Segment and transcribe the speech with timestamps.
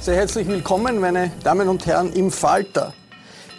[0.00, 2.94] Sehr herzlich willkommen, meine Damen und Herren, im Falter.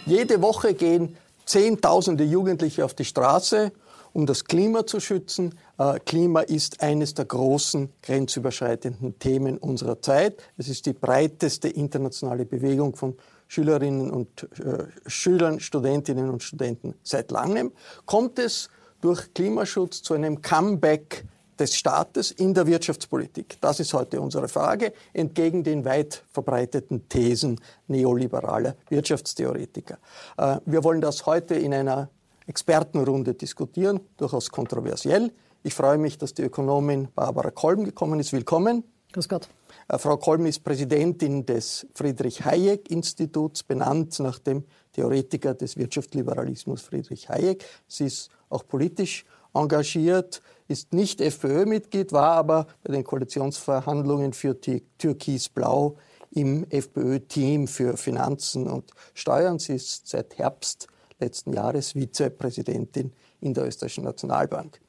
[0.06, 3.72] Jede Woche gehen Zehntausende Jugendliche auf die Straße,
[4.14, 5.54] um das Klima zu schützen.
[5.78, 10.42] Äh, Klima ist eines der großen grenzüberschreitenden Themen unserer Zeit.
[10.56, 13.16] Es ist die breiteste internationale Bewegung von
[13.46, 17.72] Schülerinnen und äh, Schülern, Studentinnen und Studenten seit langem.
[18.06, 18.70] Kommt es
[19.02, 21.24] durch Klimaschutz zu einem Comeback
[21.60, 23.58] des Staates in der Wirtschaftspolitik?
[23.60, 29.98] Das ist heute unsere Frage, entgegen den weit verbreiteten Thesen neoliberaler Wirtschaftstheoretiker.
[30.38, 32.08] Äh, wir wollen das heute in einer
[32.46, 35.30] Expertenrunde diskutieren, durchaus kontroversiell.
[35.62, 38.32] Ich freue mich, dass die Ökonomin Barbara Kolm gekommen ist.
[38.32, 38.82] Willkommen.
[39.12, 39.48] Grüß Gott.
[39.88, 47.64] Äh, Frau Kolm ist Präsidentin des Friedrich-Hayek-Instituts, benannt nach dem Theoretiker des Wirtschaftsliberalismus Friedrich Hayek.
[47.86, 55.96] Sie ist auch politisch engagiert, ist nicht FPÖ-Mitglied, war aber bei den Koalitionsverhandlungen für Türkis-Blau
[56.30, 59.58] im FPÖ-Team für Finanzen und Steuern.
[59.58, 60.86] Sie ist seit Herbst
[61.18, 64.80] letzten Jahres Vizepräsidentin in der Österreichischen Nationalbank.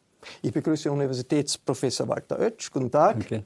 [0.44, 2.72] Ich begrüße Universitätsprofessor Walter Oetsch.
[2.72, 3.18] Guten Tag.
[3.18, 3.44] Okay.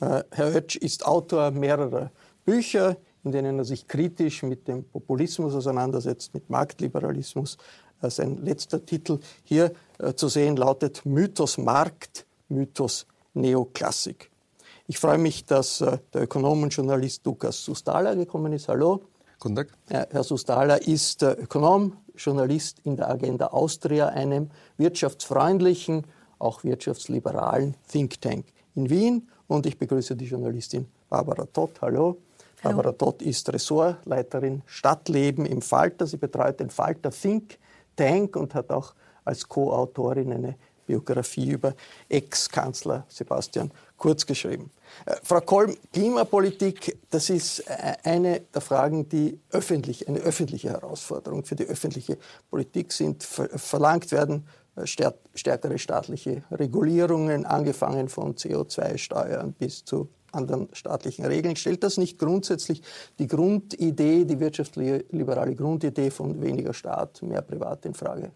[0.00, 2.10] Äh, Herr Oetsch ist Autor mehrerer
[2.46, 7.58] Bücher, in denen er sich kritisch mit dem Populismus auseinandersetzt, mit Marktliberalismus,
[8.02, 14.30] sein letzter Titel hier äh, zu sehen lautet Mythos Markt, Mythos Neoklassik.
[14.86, 18.68] Ich freue mich, dass äh, der Ökonom und Journalist Lukas Sustala gekommen ist.
[18.68, 19.02] Hallo.
[19.38, 19.68] Guten Tag.
[19.88, 26.06] Herr Sustala ist Ökonom, Journalist in der Agenda Austria, einem wirtschaftsfreundlichen,
[26.38, 29.28] auch wirtschaftsliberalen Think Tank in Wien.
[29.46, 31.80] Und ich begrüße die Journalistin Barbara Todt.
[31.82, 32.16] Hallo.
[32.64, 32.76] Hallo.
[32.76, 36.06] Barbara Todt ist Ressortleiterin Stadtleben im Falter.
[36.06, 37.58] Sie betreut den Falter Think
[37.96, 40.54] Tank und hat auch als Co-Autorin eine
[40.86, 41.74] Biografie über
[42.08, 44.70] Ex-Kanzler Sebastian Kurz geschrieben.
[45.06, 51.44] Äh, Frau Kolm, Klimapolitik, das ist äh, eine der Fragen, die öffentlich, eine öffentliche Herausforderung
[51.44, 52.18] für die öffentliche
[52.50, 53.24] Politik sind.
[53.24, 54.46] Verlangt werden
[54.76, 61.56] äh, stärkere staatliche Regulierungen, angefangen von CO2-Steuern bis zu anderen staatlichen Regeln.
[61.56, 62.82] Stellt das nicht grundsätzlich
[63.18, 68.30] die Grundidee, die wirtschaftsliberale Grundidee von weniger Staat, mehr Privat in Frage?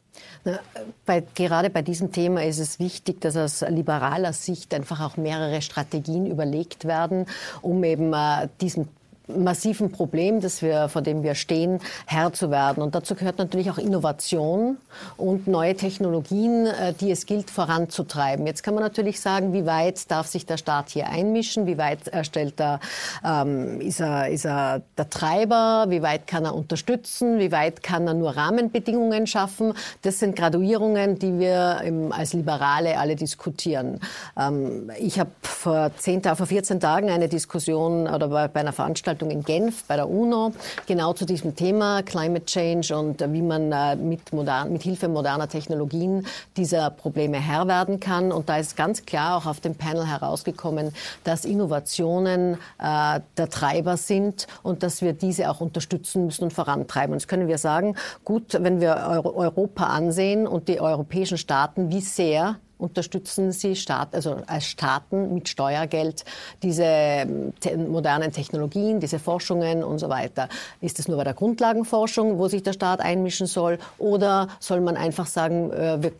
[0.45, 0.59] Na,
[1.07, 5.63] bei, gerade bei diesem Thema ist es wichtig, dass aus liberaler Sicht einfach auch mehrere
[5.63, 7.27] Strategien überlegt werden,
[7.63, 8.89] um eben äh, diesen
[9.39, 12.83] massiven Problem, das wir, vor dem wir stehen, Herr zu werden.
[12.83, 14.79] Und dazu gehört natürlich auch Innovation
[15.17, 18.47] und neue Technologien, äh, die es gilt voranzutreiben.
[18.47, 21.67] Jetzt kann man natürlich sagen, wie weit darf sich der Staat hier einmischen?
[21.67, 22.81] Wie weit äh, stellt er,
[23.25, 25.87] ähm, ist, er, ist er der Treiber?
[25.89, 27.39] Wie weit kann er unterstützen?
[27.39, 29.75] Wie weit kann er nur Rahmenbedingungen schaffen?
[30.03, 34.01] Das sind Graduierungen, die wir im, als Liberale alle diskutieren.
[34.39, 39.85] Ähm, ich habe vor, vor 14 Tagen eine Diskussion oder bei einer Veranstaltung in Genf
[39.85, 40.53] bei der UNO
[40.87, 45.49] genau zu diesem Thema Climate Change und wie man äh, mit, modern, mit Hilfe moderner
[45.49, 46.27] Technologien
[46.57, 48.31] dieser Probleme Herr werden kann.
[48.31, 50.93] Und da ist ganz klar auch auf dem Panel herausgekommen,
[51.25, 57.13] dass Innovationen äh, der Treiber sind und dass wir diese auch unterstützen müssen und vorantreiben.
[57.13, 62.01] Und jetzt können wir sagen, gut, wenn wir Europa ansehen und die europäischen Staaten, wie
[62.01, 66.25] sehr unterstützen Sie Staat, also als Staaten mit Steuergeld
[66.63, 67.53] diese ähm,
[67.89, 70.49] modernen Technologien, diese Forschungen und so weiter.
[70.81, 74.97] Ist es nur bei der Grundlagenforschung, wo sich der Staat einmischen soll, oder soll man
[74.97, 76.13] einfach sagen, äh, wir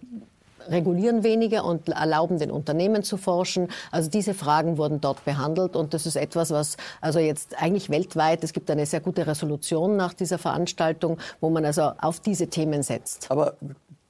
[0.69, 3.69] regulieren weniger und erlauben den Unternehmen zu forschen.
[3.91, 8.45] Also diese Fragen wurden dort behandelt und das ist etwas, was also jetzt eigentlich weltweit,
[8.45, 12.83] es gibt eine sehr gute Resolution nach dieser Veranstaltung, wo man also auf diese Themen
[12.83, 13.31] setzt.
[13.31, 13.55] Aber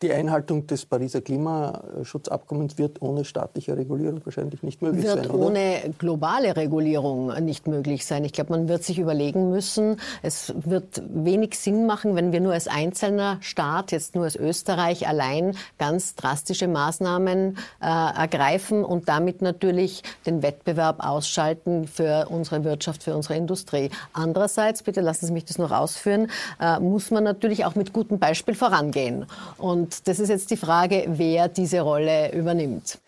[0.02, 5.24] die Einhaltung des Pariser Klimaschutzabkommens wird ohne staatliche Regulierung wahrscheinlich nicht möglich wird sein.
[5.24, 8.24] Wird ohne globale Regulierung nicht möglich sein.
[8.24, 12.54] Ich glaube, man wird sich überlegen müssen, es wird wenig Sinn machen, wenn wir nur
[12.54, 19.42] als einzelner Staat, jetzt nur als Österreich allein ganz drastische Maßnahmen äh, ergreifen und damit
[19.42, 23.90] natürlich den Wettbewerb ausschalten für unsere Wirtschaft, für unsere Industrie.
[24.12, 26.28] Andererseits, bitte lassen Sie mich das noch ausführen,
[26.60, 29.26] äh, muss man natürlich auch mit gutem Beispiel vorangehen.
[29.58, 32.98] Und und das ist jetzt die Frage, wer diese Rolle übernimmt.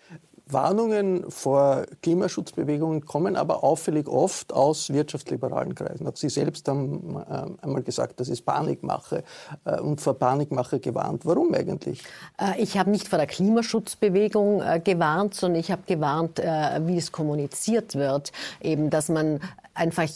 [0.46, 6.06] Warnungen vor Klimaschutzbewegungen kommen aber auffällig oft aus wirtschaftsliberalen Kreisen.
[6.08, 9.22] Auch Sie selbst haben äh, einmal gesagt, das ist Panikmache
[9.64, 11.24] äh, und vor Panikmache gewarnt.
[11.24, 12.02] Warum eigentlich?
[12.36, 17.94] Äh, ich habe nicht vor der Klimaschutzbewegung gewarnt, sondern ich habe gewarnt, wie es kommuniziert
[17.94, 18.32] wird.
[18.60, 19.40] Eben, dass man
[19.74, 20.08] einfach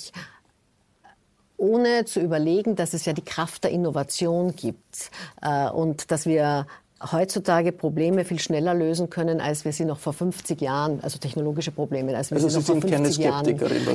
[1.56, 5.10] ohne zu überlegen, dass es ja die Kraft der Innovation gibt
[5.42, 6.66] äh, und dass wir
[7.12, 11.70] heutzutage Probleme viel schneller lösen können, als wir sie noch vor 50 Jahren, also technologische
[11.70, 13.46] Probleme, als wir also sie, sie noch vor 50 Jahren.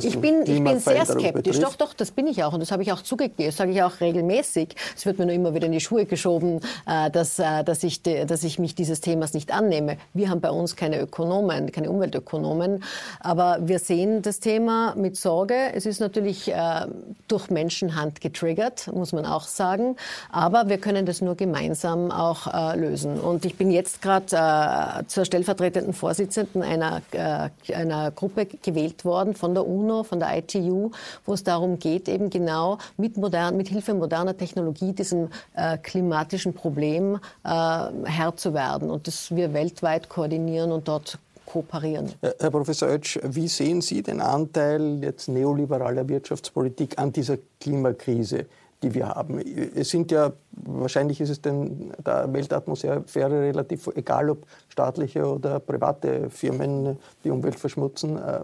[0.02, 1.32] ich bin, ich bin sehr skeptisch.
[1.32, 1.62] Betrifft.
[1.62, 3.46] Doch, doch, das bin ich auch und das habe ich auch zugegeben.
[3.46, 4.76] Das sage ich auch regelmäßig.
[4.96, 8.02] Es wird mir nur immer wieder in die Schuhe geschoben, äh, dass, äh, dass, ich,
[8.02, 9.96] dass ich mich dieses Themas nicht annehme.
[10.14, 12.84] Wir haben bei uns keine Ökonomen, keine Umweltökonomen,
[13.18, 15.72] aber wir sehen das Thema mit Sorge.
[15.74, 16.86] Es ist natürlich äh,
[17.26, 19.96] durch Menschenhand getriggert, muss man auch sagen,
[20.30, 23.18] aber wir können das nur gemeinsam auch lösen lösen.
[23.18, 29.34] Und ich bin jetzt gerade äh, zur stellvertretenden Vorsitzenden einer, äh, einer Gruppe gewählt worden
[29.34, 30.90] von der UNO, von der ITU,
[31.24, 36.54] wo es darum geht, eben genau mit, modern, mit Hilfe moderner Technologie diesem äh, klimatischen
[36.54, 42.12] Problem äh, Herr zu werden und das wir weltweit koordinieren und dort kooperieren.
[42.20, 48.46] Herr Professor Oetsch, wie sehen Sie den Anteil jetzt neoliberaler Wirtschaftspolitik an dieser Klimakrise?
[48.82, 49.38] Die wir haben.
[49.38, 53.04] Es sind ja, wahrscheinlich ist es den, der Weltatmosphäre
[53.42, 58.16] relativ egal, ob staatliche oder private Firmen die Umwelt verschmutzen.
[58.16, 58.40] Äh,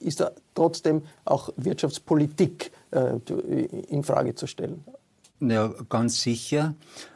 [0.00, 3.18] ist da trotzdem auch Wirtschaftspolitik äh,
[3.88, 4.84] in Frage zu stellen?
[5.40, 6.74] Ja, ganz sicher.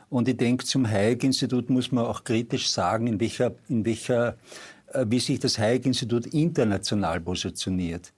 [0.08, 4.36] Und ich denke, zum Hayek-Institut muss man auch kritisch sagen, in welcher, in welcher,
[4.92, 8.12] äh, wie sich das Hayek-Institut international positioniert.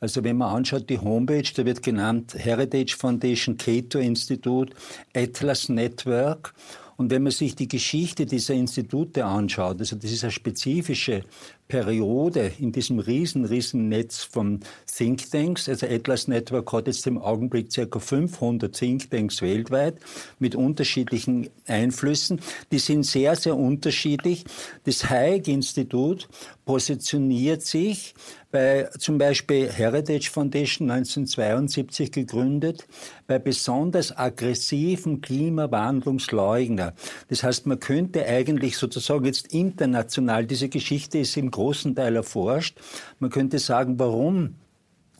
[0.00, 4.74] Also wenn man anschaut, die Homepage, da wird genannt Heritage Foundation, Cato Institut,
[5.14, 6.54] Atlas Network.
[7.00, 11.24] Und wenn man sich die Geschichte dieser Institute anschaut, also das ist eine spezifische
[11.66, 17.72] Periode in diesem riesen, riesen Netz von Thinktanks, also Atlas Network hat jetzt im Augenblick
[17.72, 17.98] ca.
[17.98, 19.96] 500 Thinktanks weltweit
[20.40, 22.42] mit unterschiedlichen Einflüssen.
[22.70, 24.44] Die sind sehr, sehr unterschiedlich.
[24.84, 26.28] Das Hayek-Institut
[26.66, 28.14] positioniert sich
[28.50, 32.86] bei zum Beispiel Heritage Foundation 1972 gegründet,
[33.26, 36.94] bei besonders aggressiven Klimawandlungsleugner.
[37.28, 42.78] Das heißt, man könnte eigentlich sozusagen jetzt international, diese Geschichte ist im großen Teil erforscht,
[43.18, 44.56] man könnte sagen, warum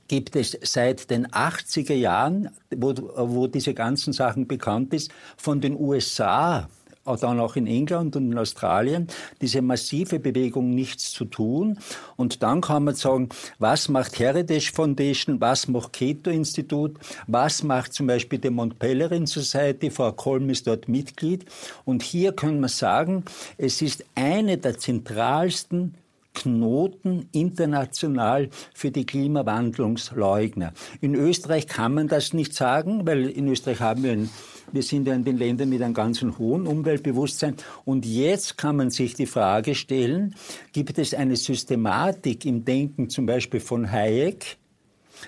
[0.08, 5.78] gibt es seit den 80er Jahren, wo, wo diese ganzen Sachen bekannt ist, von den
[5.78, 6.68] USA
[7.04, 9.08] dann auch in England und in Australien,
[9.40, 11.78] diese massive Bewegung nichts zu tun.
[12.16, 13.28] Und dann kann man sagen,
[13.58, 19.26] was macht Heritage Foundation, was macht Keto Institut, was macht zum Beispiel die Mont Pelerin
[19.26, 21.44] Society, Frau Kolm ist dort Mitglied.
[21.84, 23.24] Und hier können wir sagen,
[23.56, 25.94] es ist eine der zentralsten
[26.34, 30.72] Knoten international für die Klimawandlungsleugner.
[31.00, 34.30] In Österreich kann man das nicht sagen, weil in Österreich haben wir ein
[34.72, 37.56] wir sind ja in den Ländern mit einem ganz hohen Umweltbewusstsein.
[37.84, 40.34] Und jetzt kann man sich die Frage stellen,
[40.72, 44.58] gibt es eine Systematik im Denken zum Beispiel von Hayek,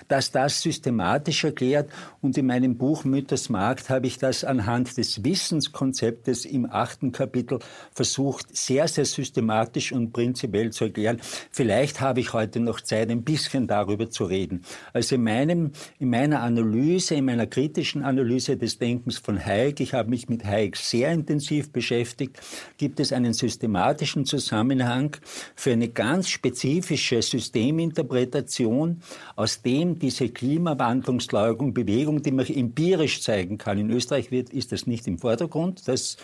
[0.07, 1.89] dass das systematisch erklärt.
[2.21, 7.59] Und in meinem Buch Mütters Markt habe ich das anhand des Wissenskonzeptes im achten Kapitel
[7.93, 11.19] versucht, sehr, sehr systematisch und prinzipiell zu erklären.
[11.51, 14.63] Vielleicht habe ich heute noch Zeit, ein bisschen darüber zu reden.
[14.93, 19.93] Also in, meinem, in meiner Analyse, in meiner kritischen Analyse des Denkens von Hayek, ich
[19.93, 22.39] habe mich mit Hayek sehr intensiv beschäftigt,
[22.77, 25.17] gibt es einen systematischen Zusammenhang
[25.55, 29.01] für eine ganz spezifische Systeminterpretation,
[29.35, 33.77] aus dem System, diese Klimawandlungsleugnung, Bewegung, die man empirisch zeigen kann.
[33.77, 35.87] In Österreich wird, ist das nicht im Vordergrund.
[35.87, 36.17] Das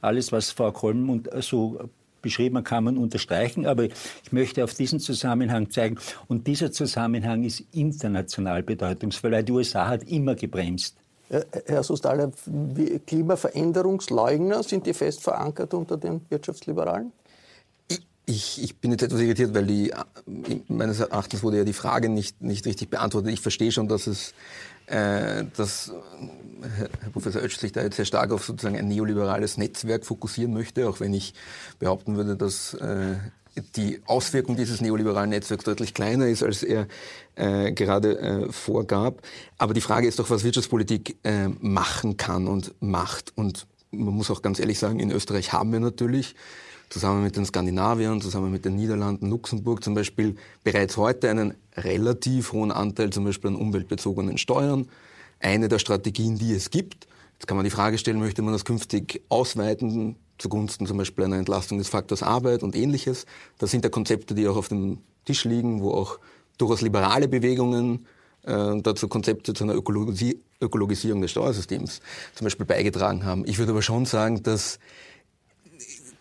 [0.00, 1.78] alles, was Frau Kolm so
[2.22, 3.66] beschrieben kann man unterstreichen.
[3.66, 5.96] Aber ich möchte auf diesen Zusammenhang zeigen.
[6.28, 10.96] Und dieser Zusammenhang ist international bedeutungsvoll, weil die USA hat immer gebremst.
[11.28, 12.30] Herr Sustaller,
[13.06, 17.10] Klimaveränderungsleugner, sind die fest verankert unter den Wirtschaftsliberalen?
[18.28, 19.92] Ich, ich bin jetzt etwas irritiert, weil die,
[20.66, 23.32] meines Erachtens wurde ja die Frage nicht, nicht richtig beantwortet.
[23.32, 24.34] Ich verstehe schon, dass es,
[24.86, 25.92] äh, dass
[26.76, 30.88] Herr Professor Oetsch sich da jetzt sehr stark auf sozusagen ein neoliberales Netzwerk fokussieren möchte,
[30.88, 31.34] auch wenn ich
[31.78, 33.14] behaupten würde, dass äh,
[33.76, 36.88] die Auswirkung dieses neoliberalen Netzwerks deutlich kleiner ist, als er
[37.36, 39.22] äh, gerade äh, vorgab.
[39.56, 43.32] Aber die Frage ist doch, was Wirtschaftspolitik äh, machen kann und macht.
[43.36, 46.34] Und man muss auch ganz ehrlich sagen, in Österreich haben wir natürlich
[46.88, 52.52] zusammen mit den Skandinaviern, zusammen mit den Niederlanden, Luxemburg zum Beispiel bereits heute einen relativ
[52.52, 54.88] hohen Anteil zum Beispiel an umweltbezogenen Steuern.
[55.40, 57.06] Eine der Strategien, die es gibt.
[57.34, 61.38] Jetzt kann man die Frage stellen, möchte man das künftig ausweiten zugunsten zum Beispiel einer
[61.38, 63.26] Entlastung des Faktors Arbeit und ähnliches.
[63.58, 66.18] Das sind ja Konzepte, die auch auf dem Tisch liegen, wo auch
[66.58, 68.06] durchaus liberale Bewegungen
[68.42, 72.00] äh, dazu Konzepte zu einer Ökologisi Ökologisierung des Steuersystems
[72.34, 73.44] zum Beispiel beigetragen haben.
[73.46, 74.78] Ich würde aber schon sagen, dass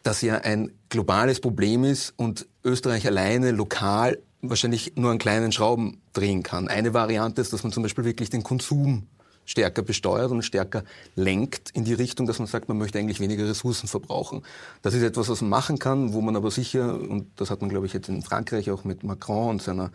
[0.05, 6.01] das ja ein globales Problem ist und Österreich alleine lokal wahrscheinlich nur einen kleinen Schrauben
[6.13, 6.67] drehen kann.
[6.67, 9.07] Eine Variante ist, dass man zum Beispiel wirklich den Konsum
[9.45, 10.83] stärker besteuert und stärker
[11.15, 14.43] lenkt in die Richtung, dass man sagt, man möchte eigentlich weniger Ressourcen verbrauchen.
[14.81, 17.69] Das ist etwas, was man machen kann, wo man aber sicher, und das hat man,
[17.69, 19.91] glaube ich, jetzt in Frankreich auch mit Macron und seiner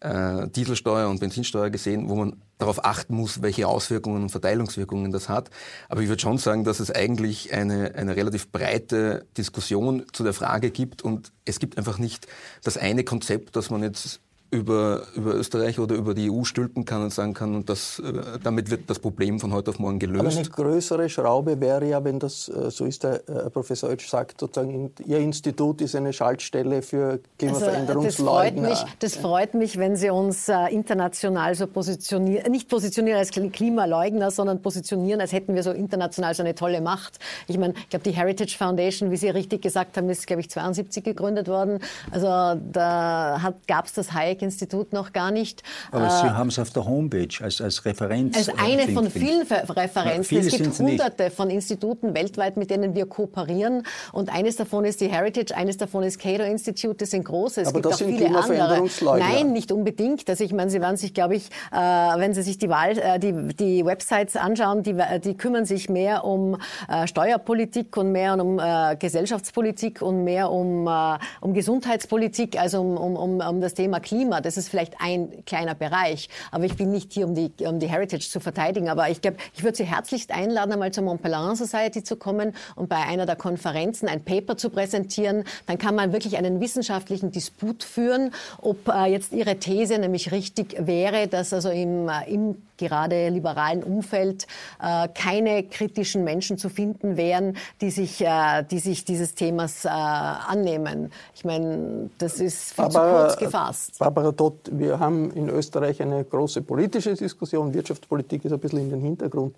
[0.00, 5.28] äh, Dieselsteuer und Benzinsteuer gesehen, wo man darauf achten muss, welche Auswirkungen und Verteilungswirkungen das
[5.28, 5.50] hat.
[5.88, 10.32] Aber ich würde schon sagen, dass es eigentlich eine, eine relativ breite Diskussion zu der
[10.32, 12.28] Frage gibt und es gibt einfach nicht
[12.62, 14.20] das eine Konzept, das man jetzt
[14.52, 18.38] über, über Österreich oder über die EU stülpen kann und sagen kann, und das, äh,
[18.42, 20.20] damit wird das Problem von heute auf morgen gelöst.
[20.20, 24.06] Aber eine größere Schraube wäre ja, wenn das äh, so ist, der äh, Professor Oetsch
[24.08, 28.68] sagt, sozusagen, Ihr Institut ist eine Schaltstelle für Klimaveränderungsleugner.
[28.68, 33.18] Also, das, freut mich, das freut mich, wenn Sie uns international so positionieren, nicht positionieren
[33.18, 37.18] als Klimaleugner, sondern positionieren, als hätten wir so international so eine tolle Macht.
[37.48, 40.50] Ich meine, ich glaube, die Heritage Foundation, wie Sie richtig gesagt haben, ist, glaube ich,
[40.50, 41.78] 72 gegründet worden.
[42.10, 45.62] Also da gab es das Hayek Institut noch gar nicht.
[45.90, 48.36] Aber Sie äh, haben es auf der Homepage als, als Referenz.
[48.36, 50.36] Als eine von vielen Referenzen.
[50.36, 53.84] Ja, es gibt hunderte von Instituten weltweit, mit denen wir kooperieren.
[54.12, 56.96] Und eines davon ist die Heritage, eines davon ist Cato Institute.
[56.96, 57.62] Das sind große.
[57.62, 58.88] Es Aber gibt das auch sind viele andere.
[59.18, 60.28] Nein, nicht unbedingt.
[60.28, 63.18] Also ich meine, Sie werden sich, glaube ich, äh, wenn Sie sich die, Wahl, äh,
[63.18, 66.56] die, die Websites anschauen, die, die kümmern sich mehr um
[66.88, 72.96] äh, Steuerpolitik und mehr um äh, Gesellschaftspolitik und mehr um, äh, um Gesundheitspolitik, also um,
[72.96, 74.31] um, um, um das Thema Klima.
[74.32, 74.40] Klima.
[74.40, 76.28] Das ist vielleicht ein kleiner Bereich.
[76.50, 78.88] Aber ich bin nicht hier, um die, um die Heritage zu verteidigen.
[78.88, 82.54] Aber ich glaube, ich würde Sie herzlichst einladen, einmal zur Mont Pelerin Society zu kommen
[82.76, 85.44] und bei einer der Konferenzen ein Paper zu präsentieren.
[85.66, 90.76] Dann kann man wirklich einen wissenschaftlichen Disput führen, ob äh, jetzt Ihre These nämlich richtig
[90.78, 94.46] wäre, dass also im, äh, im gerade liberalen Umfeld
[94.82, 99.88] äh, keine kritischen Menschen zu finden wären, die sich, äh, die sich dieses Themas äh,
[99.88, 101.12] annehmen.
[101.34, 103.98] Ich meine, das ist viel Barbara, zu kurz gefasst.
[103.98, 107.74] Barbara Dott, wir haben in Österreich eine große politische Diskussion.
[107.74, 109.56] Wirtschaftspolitik ist ein bisschen in den Hintergrund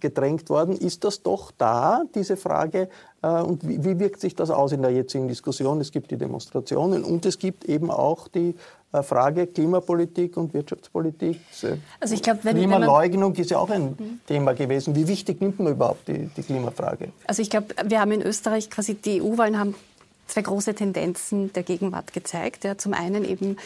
[0.00, 0.76] gedrängt worden.
[0.76, 2.88] Ist das doch da, diese Frage,
[3.22, 5.80] äh, und wie, wirkt sich das aus in der jetzigen Diskussion?
[5.80, 8.54] Es gibt die Demonstrationen und es gibt eben auch die
[8.92, 11.40] äh, Frage Klimapolitik und Wirtschaftspolitik.
[12.00, 14.20] Also ich glaub, wenn, Klimaleugnung ist ja auch ein mhm.
[14.26, 14.94] Thema gewesen.
[14.94, 17.08] Wie wichtig nimmt man überhaupt die, die Klimafrage?
[17.26, 19.74] Also ich glaube, wir haben in Österreich quasi die EU-Wahlen haben
[20.26, 22.64] zwei große Tendenzen der Gegenwart gezeigt.
[22.64, 23.56] Ja, zum einen eben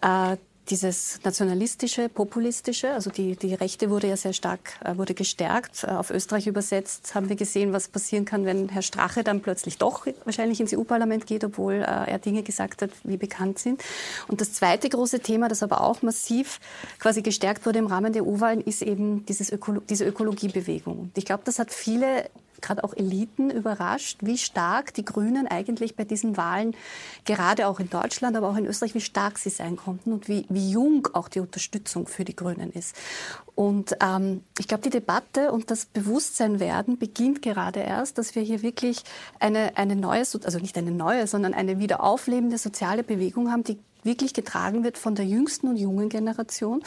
[0.00, 0.36] äh,
[0.70, 5.84] dieses nationalistische, populistische, also die, die Rechte wurde ja sehr stark, äh, wurde gestärkt.
[5.84, 9.78] Äh, auf Österreich übersetzt haben wir gesehen, was passieren kann, wenn Herr Strache dann plötzlich
[9.78, 13.82] doch wahrscheinlich ins EU-Parlament geht, obwohl äh, er Dinge gesagt hat, wie bekannt sind.
[14.28, 16.60] Und das zweite große Thema, das aber auch massiv
[16.98, 21.10] quasi gestärkt wurde im Rahmen der EU-Wahlen, ist eben dieses Ökolo diese Ökologiebewegung.
[21.14, 22.30] Ich glaube, das hat viele
[22.60, 26.74] gerade auch Eliten überrascht, wie stark die Grünen eigentlich bei diesen Wahlen,
[27.24, 30.46] gerade auch in Deutschland, aber auch in Österreich, wie stark sie sein konnten und wie,
[30.48, 32.96] wie jung auch die Unterstützung für die Grünen ist.
[33.54, 38.42] Und ähm, ich glaube, die Debatte und das Bewusstsein werden beginnt gerade erst, dass wir
[38.42, 39.02] hier wirklich
[39.38, 43.78] eine, eine neue, also nicht eine neue, sondern eine wieder auflebende soziale Bewegung haben, die
[44.04, 46.82] wirklich getragen wird von der jüngsten und jungen Generation,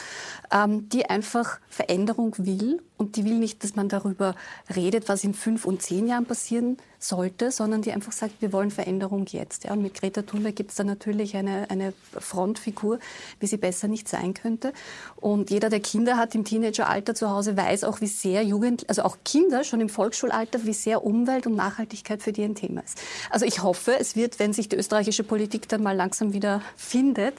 [0.51, 4.35] ähm, die einfach Veränderung will und die will nicht, dass man darüber
[4.75, 8.71] redet, was in fünf und zehn Jahren passieren sollte, sondern die einfach sagt, wir wollen
[8.71, 9.65] Veränderung jetzt.
[9.65, 12.99] Ja, und mit Greta Thunberg gibt es da natürlich eine, eine Frontfigur,
[13.39, 14.73] wie sie besser nicht sein könnte.
[15.15, 19.03] Und jeder, der Kinder hat im Teenageralter zu Hause, weiß auch, wie sehr Jugend, also
[19.03, 22.99] auch Kinder schon im Volksschulalter, wie sehr Umwelt und Nachhaltigkeit für die ein Thema ist.
[23.29, 27.35] Also ich hoffe, es wird, wenn sich die österreichische Politik dann mal langsam wieder findet,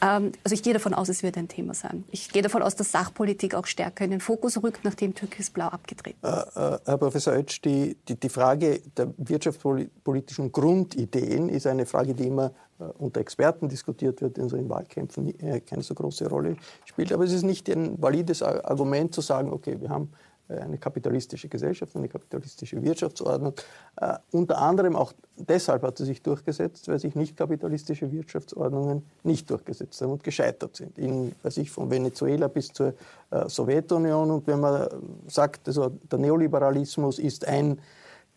[0.00, 2.04] ähm, also ich gehe davon aus, es wird ein Thema sein.
[2.10, 6.18] Ich gehe davon aus, dass Sachpolitik auch stärker in den Fokus rückt, nachdem Türkisblau abgetreten
[6.22, 6.56] ist.
[6.56, 12.14] Äh, äh, Herr Professor Oetsch, die, die, die Frage der wirtschaftspolitischen Grundideen ist eine Frage,
[12.14, 16.28] die immer äh, unter Experten diskutiert wird, in so in Wahlkämpfen äh, keine so große
[16.28, 17.12] Rolle spielt.
[17.12, 20.12] Aber es ist nicht ein valides Argument zu sagen, okay, wir haben
[20.60, 23.54] eine kapitalistische Gesellschaft, eine kapitalistische Wirtschaftsordnung.
[23.96, 29.50] Äh, unter anderem auch deshalb hat sie sich durchgesetzt, weil sich nicht kapitalistische Wirtschaftsordnungen nicht
[29.50, 30.98] durchgesetzt haben und gescheitert sind.
[30.98, 32.94] In, weiß ich, von Venezuela bis zur
[33.30, 34.30] äh, Sowjetunion.
[34.30, 34.88] Und wenn man
[35.26, 37.78] sagt, also der Neoliberalismus ist ein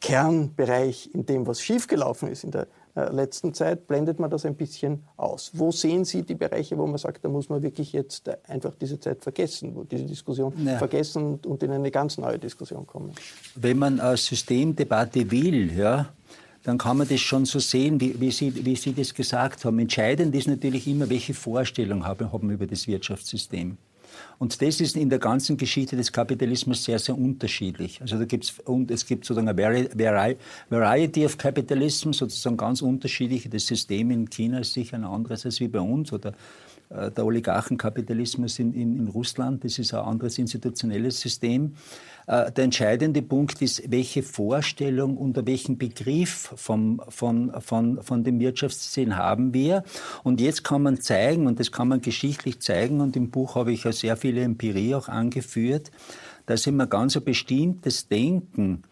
[0.01, 4.55] Kernbereich in dem, was schiefgelaufen ist in der äh, letzten Zeit, blendet man das ein
[4.55, 5.51] bisschen aus.
[5.53, 8.99] Wo sehen Sie die Bereiche, wo man sagt, da muss man wirklich jetzt einfach diese
[8.99, 10.77] Zeit vergessen, wo diese Diskussion ja.
[10.77, 13.11] vergessen und in eine ganz neue Diskussion kommen?
[13.55, 16.07] Wenn man eine Systemdebatte will, ja,
[16.63, 19.77] dann kann man das schon so sehen, wie, wie, Sie, wie Sie das gesagt haben.
[19.77, 23.77] Entscheidend ist natürlich immer, welche Vorstellung haben, haben über das Wirtschaftssystem.
[24.39, 28.01] Und das ist in der ganzen Geschichte des Kapitalismus sehr, sehr unterschiedlich.
[28.01, 30.35] Also da gibt's, und es gibt sozusagen eine
[30.69, 33.49] Variety of Capitalism, sozusagen ganz unterschiedliche.
[33.49, 36.33] Das System in China ist sicher ein anderes als wie bei uns oder
[36.89, 41.75] der Oligarchenkapitalismus in, in, in Russland, das ist ein anderes institutionelles System.
[42.27, 48.39] Äh, der entscheidende Punkt ist, welche Vorstellung, unter welchen Begriff vom, von, von, von dem
[48.39, 49.83] Wirtschaftssystem haben wir.
[50.23, 53.71] Und jetzt kann man zeigen, und das kann man geschichtlich zeigen, und im Buch habe
[53.71, 55.91] ich ja sehr viele Empirie auch angeführt,
[56.45, 58.83] dass immer ganz ein bestimmtes Denken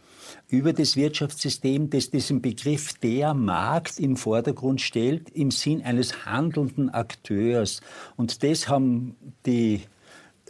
[0.53, 6.91] über das Wirtschaftssystem, das diesen Begriff der Markt im Vordergrund stellt, im Sinn eines handelnden
[6.91, 7.81] Akteurs.
[8.17, 9.15] Und das haben
[9.47, 9.81] die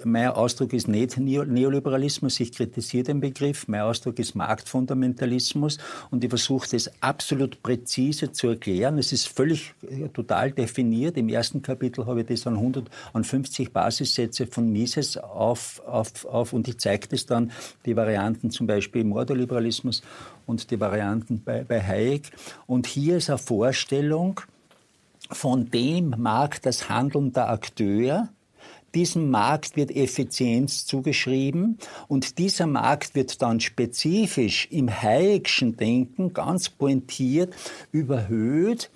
[0.04, 3.68] mein Ausdruck ist nicht Neoliberalismus, ich kritisiere den Begriff.
[3.68, 5.78] Mein Ausdruck ist Marktfundamentalismus
[6.10, 8.98] und ich versuche das absolut präzise zu erklären.
[8.98, 11.16] Es ist völlig äh, total definiert.
[11.18, 16.68] Im ersten Kapitel habe ich das an 150 Basissätze von Mises auf, auf, auf und
[16.68, 17.52] ich zeige das dann,
[17.86, 20.02] die Varianten zum Beispiel im Ordoliberalismus
[20.46, 22.32] und die Varianten bei, bei Hayek.
[22.66, 24.42] Und hier ist eine Vorstellung
[25.30, 28.30] von dem Markt das Handeln der Akteur,
[28.96, 31.78] diesem Markt wird Effizienz zugeschrieben
[32.08, 37.54] und dieser Markt wird dann spezifisch im Hayek'schen Denken ganz pointiert
[37.92, 38.90] überhöht.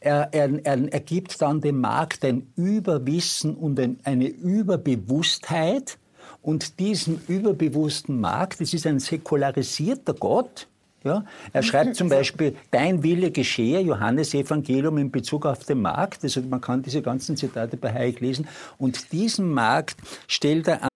[0.00, 5.98] Er, er, er, er gibt dann dem Markt ein Überwissen und ein, eine Überbewusstheit.
[6.40, 10.66] Und diesem überbewussten Markt, das ist ein säkularisierter Gott,
[11.04, 11.24] ja?
[11.52, 16.24] Er schreibt zum Beispiel, dein Wille geschehe, Johannes Evangelium in Bezug auf den Markt.
[16.24, 18.48] Also man kann diese ganzen Zitate bei Hayek lesen.
[18.78, 20.88] Und diesen Markt stellt er an.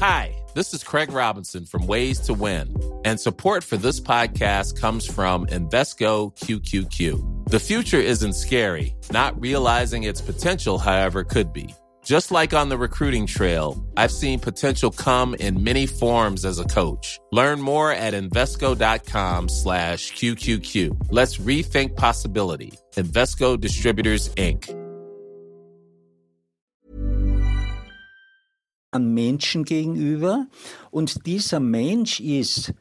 [0.00, 2.76] Hi, this is Craig Robinson from Ways to Win.
[3.04, 7.50] And support for this podcast comes from Invesco QQQ.
[7.50, 8.96] The future isn't scary.
[9.12, 11.74] Not realizing its potential, however, could be.
[12.04, 16.64] Just like on the recruiting trail, I've seen potential come in many forms as a
[16.64, 17.18] coach.
[17.32, 21.06] Learn more at Invesco.com slash QQQ.
[21.10, 22.72] Let's rethink possibility.
[22.96, 24.68] Investco Distributors, Inc.
[28.92, 30.46] An Menschen gegenüber.
[30.90, 32.74] Und dieser Mensch ist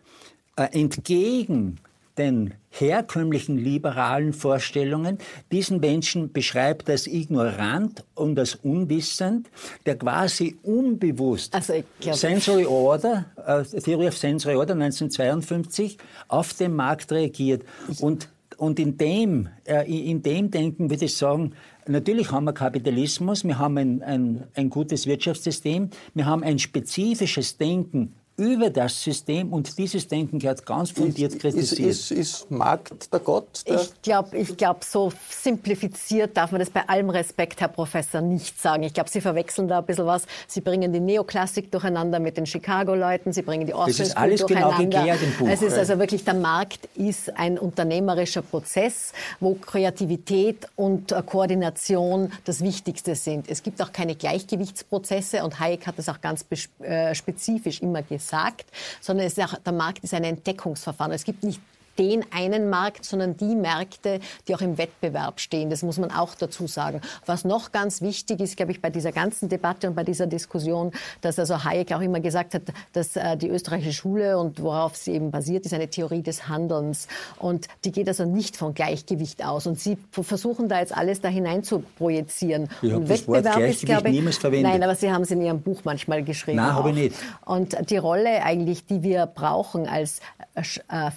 [0.57, 1.79] äh, entgegen
[2.17, 5.17] den herkömmlichen liberalen Vorstellungen.
[5.52, 9.49] Diesen Menschen beschreibt als ignorant und als unwissend,
[9.86, 11.73] der quasi unbewusst also
[12.12, 15.97] Sensory Order, äh, Theory of Sensory Order 1952,
[16.28, 17.63] auf den Markt reagiert.
[17.99, 21.54] Und und in, dem, äh, in dem Denken würde ich sagen,
[21.88, 27.58] natürlich haben wir Kapitalismus, wir haben ein, ein, ein gutes Wirtschaftssystem, wir haben ein spezifisches
[27.58, 31.91] Denken über das System und dieses Denken gehört ganz fundiert kritisiert.
[31.91, 33.61] Ist, ist, ist Markt der Gott?
[33.67, 38.21] Der ich glaube, ich glaub, so simplifiziert darf man das bei allem Respekt, Herr Professor,
[38.21, 38.83] nicht sagen.
[38.83, 40.25] Ich glaube, Sie verwechseln da ein bisschen was.
[40.47, 44.43] Sie bringen die Neoklassik durcheinander mit den Chicago-Leuten, Sie bringen die Orwell Das ist alles
[44.47, 45.47] genau geklärt im Buch.
[45.47, 52.63] Es ist also wirklich, der Markt ist ein unternehmerischer Prozess, wo Kreativität und Koordination das
[52.63, 53.47] Wichtigste sind.
[53.47, 56.45] Es gibt auch keine Gleichgewichtsprozesse und Hayek hat das auch ganz
[56.79, 58.65] äh, spezifisch immer gesagt gesagt,
[59.01, 61.12] sondern es ist auch, der Markt ist ein Entdeckungsverfahren.
[61.13, 61.62] Es gibt nicht
[61.97, 65.69] den einen Markt, sondern die Märkte, die auch im Wettbewerb stehen.
[65.69, 67.01] Das muss man auch dazu sagen.
[67.25, 70.91] Was noch ganz wichtig ist, glaube ich, bei dieser ganzen Debatte und bei dieser Diskussion,
[71.21, 75.13] dass also Hayek auch immer gesagt hat, dass äh, die österreichische Schule und worauf sie
[75.13, 77.08] eben basiert, ist eine Theorie des Handelns.
[77.39, 79.67] Und die geht also nicht von Gleichgewicht aus.
[79.67, 82.69] Und sie versuchen da jetzt alles da hinein zu projizieren.
[82.82, 84.71] Ich das Wort Gleichgewicht glaube ich, niemals verwendet.
[84.71, 86.58] Nein, aber Sie haben es in Ihrem Buch manchmal geschrieben.
[86.58, 87.15] Nein, habe ich nicht.
[87.45, 90.19] Und die Rolle eigentlich, die wir brauchen als,
[90.56, 91.12] äh, als äh,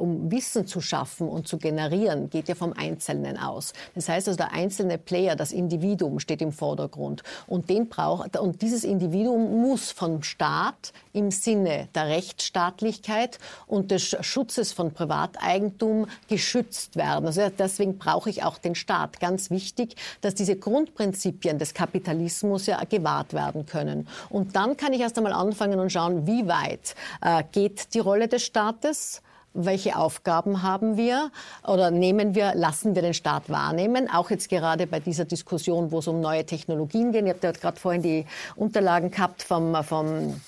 [0.00, 3.72] um Wissen zu schaffen und zu generieren, geht ja vom Einzelnen aus.
[3.94, 7.22] Das heißt also, der einzelne Player, das Individuum steht im Vordergrund.
[7.46, 14.16] Und, den braucht, und dieses Individuum muss vom Staat im Sinne der Rechtsstaatlichkeit und des
[14.20, 17.26] Schutzes von Privateigentum geschützt werden.
[17.26, 19.20] Also deswegen brauche ich auch den Staat.
[19.20, 24.08] Ganz wichtig, dass diese Grundprinzipien des Kapitalismus ja gewahrt werden können.
[24.30, 28.28] Und dann kann ich erst einmal anfangen und schauen, wie weit äh, geht die Rolle
[28.28, 29.22] des Staates
[29.54, 31.30] welche Aufgaben haben wir
[31.66, 34.08] oder nehmen wir, lassen wir den Staat wahrnehmen?
[34.10, 37.24] Auch jetzt gerade bei dieser Diskussion, wo es um neue Technologien geht.
[37.24, 40.40] Ihr habt ja gerade vorhin die Unterlagen gehabt vom, vom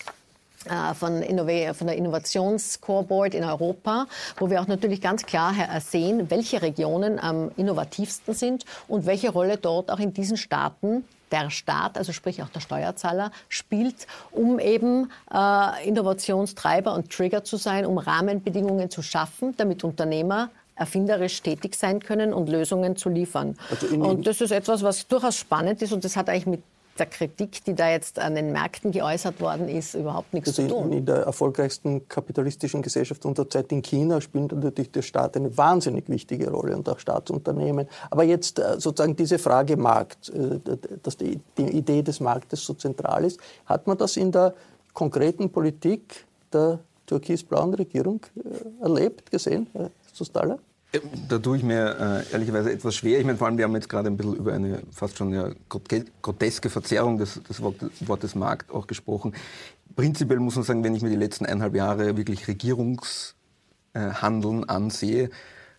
[0.66, 4.06] äh, von, von der Innovations-Scoreboard in Europa,
[4.38, 9.56] wo wir auch natürlich ganz klar sehen, welche Regionen am innovativsten sind und welche Rolle
[9.56, 15.10] dort auch in diesen Staaten der Staat, also sprich auch der Steuerzahler, spielt, um eben
[15.32, 22.00] äh, Innovationstreiber und Trigger zu sein, um Rahmenbedingungen zu schaffen, damit Unternehmer erfinderisch tätig sein
[22.00, 23.56] können und Lösungen zu liefern.
[23.70, 26.62] Also und das ist etwas, was durchaus spannend ist und das hat eigentlich mit
[27.00, 30.68] der Kritik, die da jetzt an den Märkten geäußert worden ist, überhaupt nichts also zu
[30.68, 30.92] tun.
[30.92, 36.08] In der erfolgreichsten kapitalistischen Gesellschaft unserer Zeit in China spielt natürlich der Staat eine wahnsinnig
[36.08, 37.88] wichtige Rolle und auch Staatsunternehmen.
[38.10, 40.60] Aber jetzt äh, sozusagen diese Frage Markt, äh,
[41.02, 44.54] dass die, die Idee des Marktes so zentral ist, hat man das in der
[44.92, 50.58] konkreten Politik der türkis-blauen Regierung äh, erlebt, gesehen, Herr Sustala?
[51.28, 53.20] Da tue ich mir äh, ehrlicherweise etwas schwer.
[53.20, 55.50] Ich meine, vor allem, wir haben jetzt gerade ein bisschen über eine fast schon ja,
[55.68, 59.32] groteske Verzerrung des, des Wortes Markt auch gesprochen.
[59.94, 65.30] Prinzipiell muss man sagen, wenn ich mir die letzten eineinhalb Jahre wirklich Regierungshandeln äh, ansehe,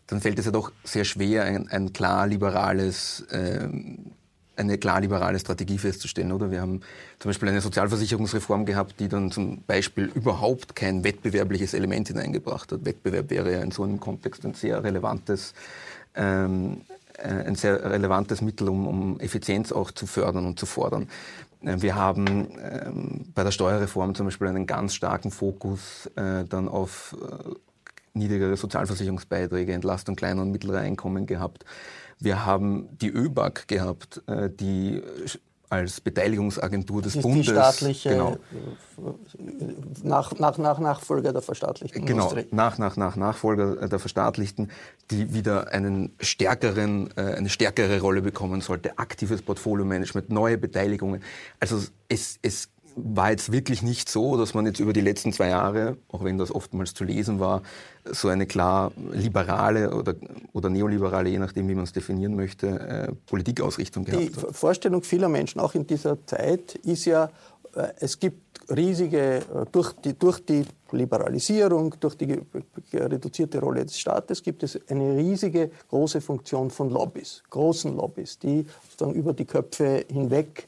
[0.07, 3.67] dann fällt es ja doch sehr schwer, ein, ein klar liberales äh,
[4.55, 6.51] eine klar liberale Strategie festzustellen, oder?
[6.51, 6.81] Wir haben
[7.19, 12.85] zum Beispiel eine Sozialversicherungsreform gehabt, die dann zum Beispiel überhaupt kein wettbewerbliches Element hineingebracht hat.
[12.85, 15.53] Wettbewerb wäre ja in so einem Kontext ein sehr relevantes,
[16.15, 16.81] ähm,
[17.17, 21.07] äh, ein sehr relevantes Mittel, um, um Effizienz auch zu fördern und zu fordern.
[21.61, 26.67] Äh, wir haben ähm, bei der Steuerreform zum Beispiel einen ganz starken Fokus äh, dann
[26.67, 27.51] auf äh,
[28.13, 31.65] niedrigere Sozialversicherungsbeiträge, Entlastung kleiner und mittlerer Einkommen gehabt.
[32.21, 35.01] Wir haben die ÖBAG gehabt, äh, die
[35.71, 37.45] als Beteiligungsagentur des ist Bundes.
[37.45, 38.37] Die staatliche genau.
[40.03, 42.05] nach, nach, nach Nachfolger der Verstaatlichten.
[42.05, 44.69] Genau, nach, nach, nach Nachfolger der Verstaatlichten,
[45.11, 48.99] die wieder einen stärkeren, äh, eine stärkere Rolle bekommen sollte.
[48.99, 51.23] Aktives Portfolio-Management, neue Beteiligungen.
[51.61, 55.49] Also es, es war jetzt wirklich nicht so, dass man jetzt über die letzten zwei
[55.49, 57.61] Jahre, auch wenn das oftmals zu lesen war,
[58.05, 60.15] so eine klar liberale oder,
[60.53, 64.49] oder neoliberale, je nachdem, wie man es definieren möchte, äh, Politikausrichtung gehabt hat.
[64.49, 67.29] Die Vorstellung vieler Menschen, auch in dieser Zeit, ist ja,
[67.75, 72.39] äh, es gibt riesige, äh, durch die, durch die Liberalisierung, durch die
[72.93, 78.65] reduzierte Rolle des Staates gibt es eine riesige große Funktion von Lobbys, großen Lobbys, die
[78.89, 80.67] sozusagen über die Köpfe hinweg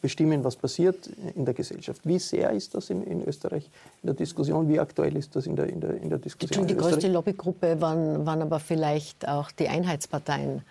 [0.00, 2.00] bestimmen, was passiert in der Gesellschaft.
[2.04, 3.68] Wie sehr ist das in, in, Österreich
[4.02, 4.68] in der Diskussion?
[4.68, 6.66] Wie aktuell ist das in der, in der, in der Diskussion?
[6.66, 10.62] Die, die größte Lobbygruppe waren, waren aber vielleicht auch die Einheitsparteien.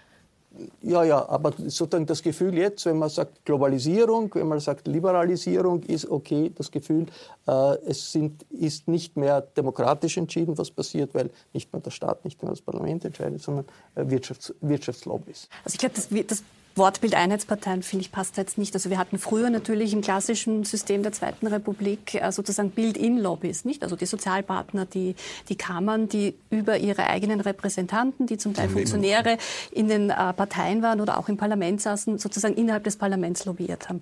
[0.82, 5.84] Ja, ja, aber sozusagen das Gefühl jetzt, wenn man sagt Globalisierung, wenn man sagt Liberalisierung,
[5.84, 7.08] ist okay, das Gefühl,
[7.48, 7.52] äh,
[7.86, 12.42] es sind, ist nicht mehr demokratisch entschieden, was passiert, weil nicht mehr der Staat, nicht
[12.42, 15.50] mehr das Parlament entscheidet, sondern äh, Wirtschafts-, Wirtschaftslobbys.
[15.66, 16.44] Also ich glaube, das, das
[16.78, 18.74] Wortbild Einheitsparteien, finde ich, passt jetzt nicht.
[18.74, 23.82] Also wir hatten früher natürlich im klassischen System der Zweiten Republik äh, sozusagen Build-in-Lobbys, nicht?
[23.82, 25.16] Also die Sozialpartner, die,
[25.48, 29.38] die Kammern, die über ihre eigenen Repräsentanten, die zum Teil Funktionäre
[29.72, 33.88] in den äh, Parteien waren oder auch im Parlament saßen, sozusagen innerhalb des Parlaments lobbyiert
[33.88, 34.02] haben.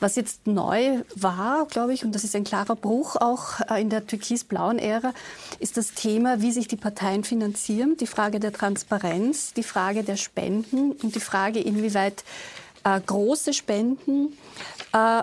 [0.00, 3.90] Was jetzt neu war, glaube ich, und das ist ein klarer Bruch auch äh, in
[3.90, 5.12] der türkis-blauen Ära,
[5.58, 10.16] ist das Thema, wie sich die Parteien finanzieren, die Frage der Transparenz, die Frage der
[10.16, 12.24] Spenden und die Frage, inwieweit inwieweit
[12.84, 14.36] äh, große Spenden
[14.92, 15.22] äh,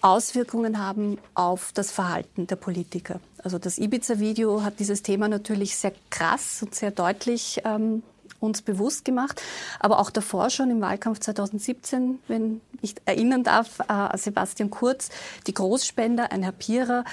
[0.00, 3.20] Auswirkungen haben auf das Verhalten der Politiker.
[3.38, 8.02] Also das Ibiza-Video hat dieses Thema natürlich sehr krass und sehr deutlich ähm,
[8.42, 9.40] uns bewusst gemacht.
[9.80, 15.10] Aber auch davor schon im Wahlkampf 2017, wenn ich erinnern darf, äh, Sebastian Kurz,
[15.46, 17.04] die Großspender, ein Herr Pierer,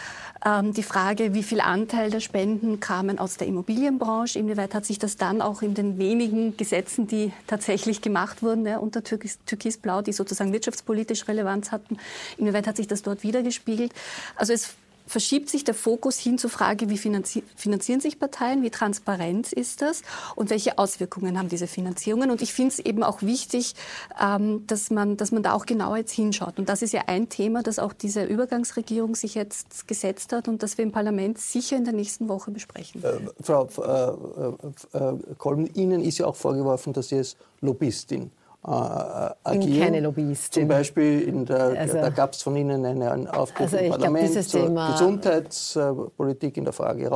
[0.45, 4.99] ähm, die Frage, wie viel Anteil der Spenden kamen aus der Immobilienbranche, inwieweit hat sich
[4.99, 10.01] das dann auch in den wenigen Gesetzen, die tatsächlich gemacht wurden, ja, unter Türkis, Türkisblau,
[10.01, 11.97] die sozusagen wirtschaftspolitisch Relevanz hatten,
[12.37, 13.93] inwieweit hat sich das dort wiedergespiegelt.
[14.35, 14.75] Also es
[15.09, 19.81] verschiebt sich der Fokus hin zur Frage, wie finanzi finanzieren sich Parteien, wie transparent ist
[19.81, 20.03] das
[20.35, 22.29] und welche Auswirkungen haben diese Finanzierungen.
[22.29, 23.73] Und ich finde es eben auch wichtig,
[24.21, 26.59] ähm, dass, man, dass man da auch genauer jetzt hinschaut.
[26.59, 30.61] Und das ist ja ein Thema, das auch diese Übergangsregierung sich jetzt gesetzt hat und
[30.61, 33.03] das wir im Parlament sicher in der nächsten Woche besprechen.
[33.03, 38.31] Äh, Frau äh, äh, äh Kolm, Ihnen ist ja auch vorgeworfen, dass Sie als Lobbyistin
[38.65, 39.79] äh, agieren.
[39.79, 40.63] Keine Lobbyistin.
[40.63, 44.31] Zum Beispiel in der, also, da gab es von Ihnen einen Aufruf also im Parlament
[44.31, 47.09] glaub, zur Thema Gesundheitspolitik in der Frage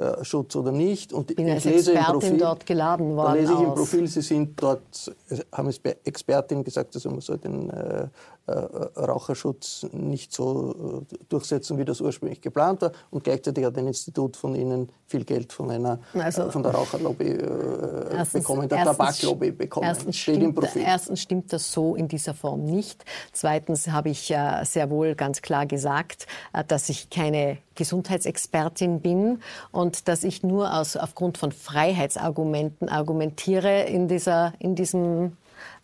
[0.00, 1.12] Raucherschutz oder nicht.
[1.12, 3.34] Und bin ich als lese Expertin im Profil, dort geladen worden.
[3.34, 5.12] Da lese ich im Profil, Sie sind dort,
[5.52, 8.08] haben es Expertin gesagt, also man soll den äh,
[8.50, 12.92] äh, Raucherschutz nicht so äh, durchsetzen, wie das ursprünglich geplant war.
[13.10, 17.28] Und gleichzeitig hat ein Institut von Ihnen viel Geld von einer also, von der Raucherlobby
[17.28, 19.86] äh, erstens, bekommen, der erstens, Tabaklobby bekommen.
[19.86, 23.04] Erstens stimmt, erstens stimmt das so in dieser Form nicht.
[23.32, 29.40] Zweitens habe ich äh, sehr wohl ganz klar gesagt, äh, dass ich keine Gesundheitsexpertin bin
[29.70, 35.36] und dass ich nur aus, aufgrund von Freiheitsargumenten argumentiere in, dieser, in diesem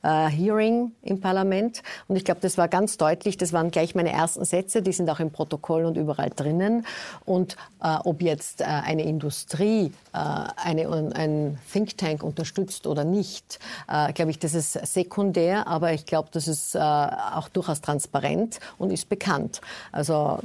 [0.02, 1.82] äh, Hearing im Parlament.
[2.06, 3.36] Und ich glaube, das war ganz deutlich.
[3.38, 4.82] Das waren gleich meine ersten Sätze.
[4.82, 6.86] Die sind auch im Protokoll und überall drinnen.
[7.24, 13.58] Und äh, ob jetzt äh, eine Industrie eine, ein Think Tank unterstützt oder nicht,
[14.14, 15.66] glaube ich, das ist sekundär.
[15.66, 19.60] Aber ich glaube, das ist auch durchaus transparent und ist bekannt.
[19.92, 20.38] Also,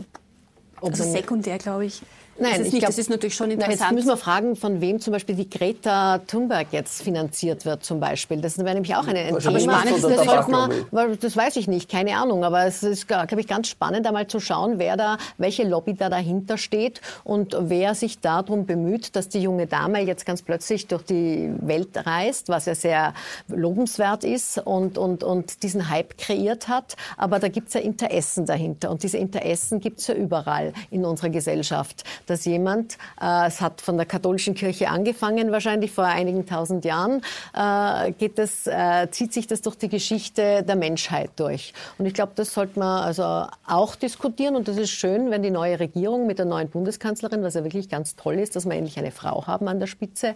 [0.82, 2.02] also sekundär, glaube ich.
[2.42, 3.80] Nein, das ist, nicht, glaub, das ist natürlich schon interessant.
[3.80, 7.84] Nein, jetzt müssen wir fragen, von wem zum Beispiel die Greta Thunberg jetzt finanziert wird
[7.84, 8.42] zum Beispiel.
[8.42, 9.84] Das wäre nämlich auch eine ein Thema.
[9.86, 12.44] Das, das, weiß ich nicht, keine Ahnung.
[12.44, 16.10] Aber es ist, glaube ich, ganz spannend, einmal zu schauen, wer da, welche Lobby da
[16.10, 21.04] dahinter steht und wer sich darum bemüht, dass die junge Dame jetzt ganz plötzlich durch
[21.04, 23.14] die Welt reist, was ja sehr
[23.50, 26.96] lobenswert ist und, und, und diesen Hype kreiert hat.
[27.18, 28.90] Aber da gibt es ja Interessen dahinter.
[28.90, 33.82] Und diese Interessen gibt es ja überall in unserer Gesellschaft dass jemand, äh, es hat
[33.82, 37.22] von der katholischen Kirche angefangen, wahrscheinlich vor einigen tausend Jahren,
[37.54, 41.74] äh, geht das, äh, zieht sich das durch die Geschichte der Menschheit durch.
[41.98, 44.56] Und ich glaube, das sollte man also auch diskutieren.
[44.56, 47.90] Und das ist schön, wenn die neue Regierung mit der neuen Bundeskanzlerin, was ja wirklich
[47.90, 50.36] ganz toll ist, dass wir endlich eine Frau haben an der Spitze,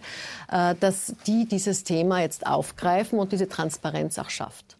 [0.52, 4.76] äh, dass die dieses Thema jetzt aufgreifen und diese Transparenz auch schafft.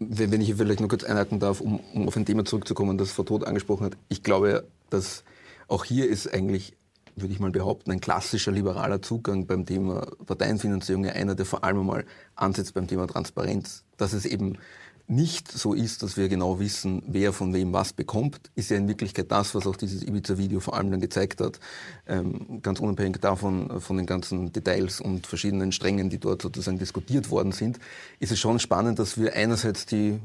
[0.00, 3.12] Wenn ich hier vielleicht nur kurz einhalten darf, um, um auf ein Thema zurückzukommen, das
[3.12, 3.96] Frau Todt angesprochen hat.
[4.08, 5.24] Ich glaube, dass
[5.70, 6.76] auch hier ist eigentlich,
[7.16, 11.80] würde ich mal behaupten, ein klassischer liberaler Zugang beim Thema Parteienfinanzierung einer, der vor allem
[11.80, 12.04] einmal
[12.34, 13.84] ansetzt beim Thema Transparenz.
[13.96, 14.58] Dass es eben
[15.06, 18.86] nicht so ist, dass wir genau wissen, wer von wem was bekommt, ist ja in
[18.86, 21.58] Wirklichkeit das, was auch dieses Ibiza-Video vor allem dann gezeigt hat.
[22.06, 27.30] Ähm, ganz unabhängig davon, von den ganzen Details und verschiedenen Strängen, die dort sozusagen diskutiert
[27.30, 27.80] worden sind,
[28.20, 30.20] ist es schon spannend, dass wir einerseits die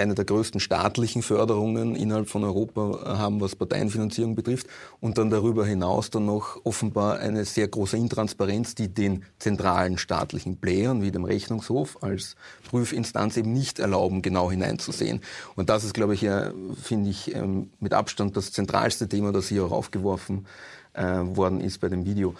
[0.00, 4.66] eine der größten staatlichen Förderungen innerhalb von Europa haben, was Parteienfinanzierung betrifft.
[5.00, 10.56] Und dann darüber hinaus dann noch offenbar eine sehr große Intransparenz, die den zentralen staatlichen
[10.56, 12.36] Playern wie dem Rechnungshof als
[12.68, 15.20] Prüfinstanz eben nicht erlauben, genau hineinzusehen.
[15.56, 19.48] Und das ist, glaube ich, ja, finde ich, ähm, mit Abstand das zentralste Thema, das
[19.48, 20.46] hier auch aufgeworfen
[20.94, 22.34] äh, worden ist bei dem Video.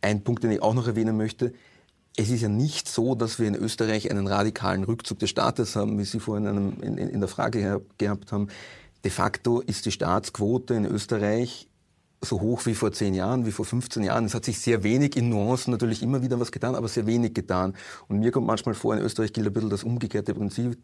[0.00, 1.52] Ein Punkt, den ich auch noch erwähnen möchte,
[2.16, 5.98] es ist ja nicht so, dass wir in Österreich einen radikalen Rückzug des Staates haben,
[5.98, 8.48] wie Sie vorhin in, in, in der Frage gehabt haben.
[9.04, 11.68] De facto ist die Staatsquote in Österreich
[12.24, 14.24] so hoch wie vor zehn Jahren, wie vor 15 Jahren.
[14.24, 17.34] Es hat sich sehr wenig in Nuancen natürlich immer wieder was getan, aber sehr wenig
[17.34, 17.74] getan.
[18.08, 20.78] Und mir kommt manchmal vor, in Österreich gilt ein bisschen das umgekehrte Prinzip,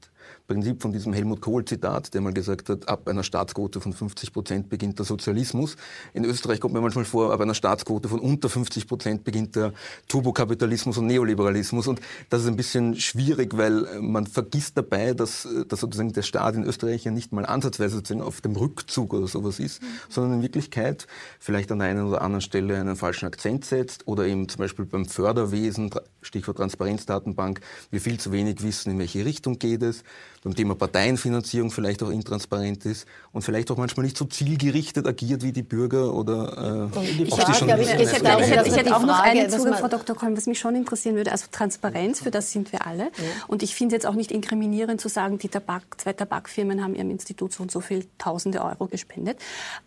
[0.46, 4.68] Prinzip von diesem Helmut Kohl-Zitat, der mal gesagt hat, ab einer Staatsquote von 50 Prozent
[4.68, 5.76] beginnt der Sozialismus.
[6.14, 9.72] In Österreich kommt mir manchmal vor, ab einer Staatsquote von unter 50 Prozent beginnt der
[10.08, 11.86] Turbokapitalismus und Neoliberalismus.
[11.86, 16.54] Und das ist ein bisschen schwierig, weil man vergisst dabei, dass, dass sozusagen der Staat
[16.54, 19.86] in Österreich ja nicht mal ansatzweise auf dem Rückzug oder sowas ist, mhm.
[20.08, 21.06] sondern in Wirklichkeit
[21.38, 24.84] vielleicht an der einen oder anderen Stelle einen falschen Akzent setzt oder eben zum Beispiel
[24.84, 25.90] beim Förderwesen,
[26.22, 27.60] Stichwort Transparenzdatenbank,
[27.90, 30.02] wir viel zu wenig wissen, in welche Richtung geht es,
[30.42, 35.42] beim Thema Parteienfinanzierung vielleicht auch intransparent ist und vielleicht auch manchmal nicht so zielgerichtet agiert
[35.42, 38.96] wie die Bürger oder äh, ich, hätte, schon ich, ich, hätte, ich, hätte, ich hätte
[38.96, 40.16] auch noch einen Zugang, Frau Dr.
[40.16, 43.04] Kolm, was mich schon interessieren würde, also Transparenz, für das sind wir alle.
[43.04, 43.10] Ja.
[43.48, 46.94] Und ich finde es jetzt auch nicht inkriminierend zu sagen, die Tabak, zwei Tabakfirmen haben
[46.94, 49.38] ihrem Institut so und so viel tausende Euro gespendet.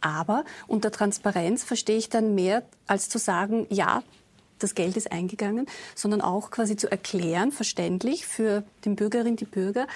[0.02, 4.04] Aber unter Transparenz verstehe ich dann mehr, als zu sagen, ja,
[4.64, 9.88] das Geld ist eingegangen, sondern auch quasi zu erklären, verständlich für den Bürgerinnen, die Bürger,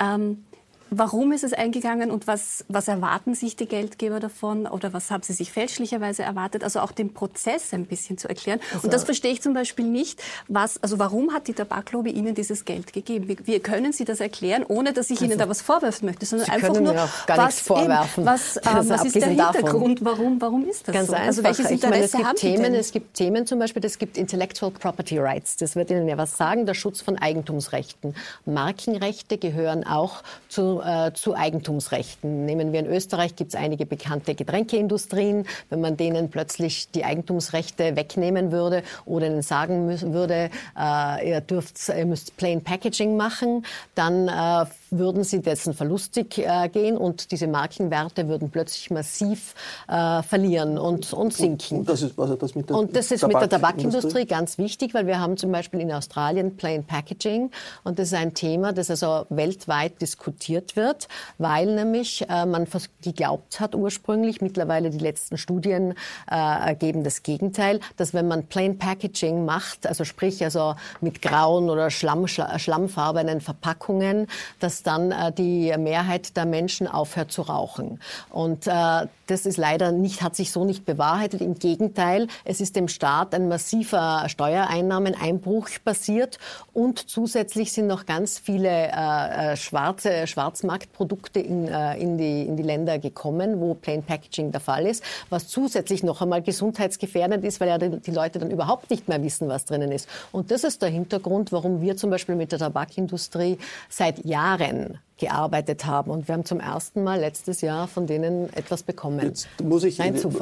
[0.00, 0.44] ähm,
[0.90, 5.22] Warum ist es eingegangen und was, was erwarten sich die Geldgeber davon oder was haben
[5.22, 6.62] sie sich fälschlicherweise erwartet?
[6.62, 8.60] Also auch den Prozess ein bisschen zu erklären.
[8.72, 10.22] Also und das verstehe ich zum Beispiel nicht.
[10.48, 13.28] Was, also warum hat die Tabaklobby Ihnen dieses Geld gegeben?
[13.28, 16.26] Wie, wie können Sie das erklären, ohne dass ich also Ihnen da was vorwerfen möchte,
[16.26, 18.24] sondern sie einfach nur, was, vorwerfen.
[18.24, 20.00] was, äh, was ist der Hintergrund?
[20.00, 20.18] Davon.
[20.18, 21.14] Warum, warum ist das Ganz so?
[21.14, 24.16] Also welches Interesse meine, es gibt haben Themen, Es gibt Themen zum Beispiel, es gibt
[24.16, 25.56] Intellectual Property Rights.
[25.56, 28.14] Das wird Ihnen ja was sagen, der Schutz von Eigentumsrechten.
[28.46, 31.84] Markenrechte gehören auch zu, äh, zu Eigentumsrechten.
[31.84, 32.44] Eigentumsrechten.
[32.44, 35.46] Nehmen wir in Österreich gibt es einige bekannte Getränkeindustrien.
[35.70, 41.88] Wenn man denen plötzlich die Eigentumsrechte wegnehmen würde oder ihnen sagen würde, äh, ihr, dürft,
[41.88, 47.46] ihr müsst Plain Packaging machen, dann äh, würden sie dessen verlustig äh, gehen und diese
[47.46, 49.54] Markenwerte würden plötzlich massiv
[49.88, 51.78] äh, verlieren und, und sinken.
[51.78, 54.58] Und das ist, also das mit der, und das ist Tabak mit der Tabakindustrie ganz
[54.58, 57.50] wichtig, weil wir haben zum Beispiel in Australien Plain Packaging
[57.82, 62.66] und das ist ein Thema, das also weltweit diskutiert wird, weil nämlich äh, man
[63.02, 65.92] geglaubt hat ursprünglich, mittlerweile die letzten Studien
[66.30, 71.70] äh, ergeben das Gegenteil, dass wenn man Plain Packaging macht, also sprich also mit grauen
[71.70, 74.26] oder Schlamm, schlammfarbenen Verpackungen,
[74.60, 78.00] dass dann äh, die Mehrheit der Menschen aufhört zu rauchen.
[78.30, 81.40] Und äh, das ist leider nicht, hat sich so nicht bewahrheitet.
[81.40, 86.38] Im Gegenteil, es ist dem Staat ein massiver Steuereinnahmeneinbruch passiert
[86.72, 92.56] und zusätzlich sind noch ganz viele äh, äh schwarze Schwarzmarktprodukte in, äh, in, die, in
[92.56, 97.60] die Länder gekommen, wo Plain Packaging der Fall ist, was zusätzlich noch einmal gesundheitsgefährdend ist,
[97.60, 100.08] weil ja die, die Leute dann überhaupt nicht mehr wissen, was drinnen ist.
[100.32, 105.86] Und das ist der Hintergrund, warum wir zum Beispiel mit der Tabakindustrie seit Jahren gearbeitet
[105.86, 106.10] haben.
[106.10, 109.20] Und wir haben zum ersten Mal letztes Jahr von denen etwas bekommen.
[109.20, 109.98] Jetzt muss ich,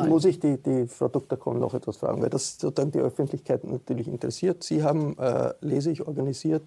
[0.09, 1.39] muss ich die, die, Frau Dr.
[1.39, 4.65] Kohn noch etwas fragen, weil das sozusagen die Öffentlichkeit natürlich interessiert.
[4.65, 6.63] Sie haben, äh, lese ich, organisiert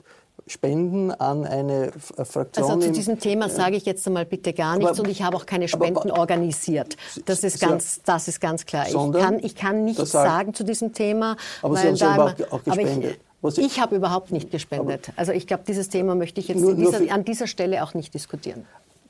[0.47, 2.69] Spenden an eine äh, Fraktion.
[2.69, 5.35] Also zu diesem Thema sage ich jetzt einmal bitte gar nichts aber, und ich habe
[5.37, 6.97] auch keine Spenden aber, organisiert.
[7.25, 8.87] Das ist ganz, das ist ganz klar.
[8.87, 11.35] Ich kann, ich kann nichts sagen zu diesem Thema.
[11.61, 13.19] Aber Sie haben selber auch gespendet.
[13.43, 15.11] Ich, ich habe überhaupt nicht gespendet.
[15.15, 17.93] Also ich glaube, dieses Thema möchte ich jetzt nur, dieser, nur an dieser Stelle auch
[17.93, 18.65] nicht diskutieren.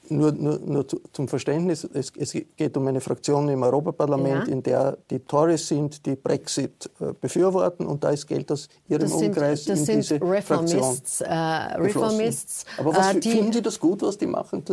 [0.09, 4.53] Nur, nur, nur zum Verständnis, es, es, geht um eine Fraktion im Europaparlament, ja.
[4.53, 9.01] in der die Tories sind, die Brexit äh, befürworten und da ist Geld aus ihrem
[9.01, 12.65] das sind, Umkreis das in sind diese Reformists, Fraktion äh, Reformists.
[12.77, 14.63] Aber was, äh, die, finden Sie das gut, was die machen?